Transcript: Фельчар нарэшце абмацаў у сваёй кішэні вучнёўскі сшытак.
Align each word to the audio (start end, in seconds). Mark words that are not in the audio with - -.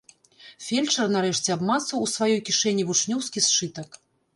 Фельчар 0.67 1.11
нарэшце 1.17 1.49
абмацаў 1.57 2.03
у 2.09 2.11
сваёй 2.17 2.43
кішэні 2.51 2.83
вучнёўскі 2.93 3.39
сшытак. 3.51 4.07